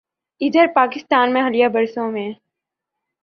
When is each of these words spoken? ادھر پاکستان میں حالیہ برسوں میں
ادھر 0.41 0.65
پاکستان 0.75 1.33
میں 1.33 1.41
حالیہ 1.41 1.67
برسوں 1.67 2.11
میں 2.11 2.29